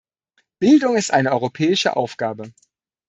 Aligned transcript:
Bildung 0.59 0.95
ist 0.97 1.11
eine 1.13 1.31
europäische 1.31 1.95
Aufgabe. 1.95 2.51